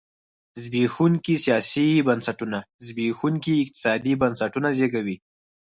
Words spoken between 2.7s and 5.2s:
زبېښونکي اقتصادي بنسټونه زېږوي.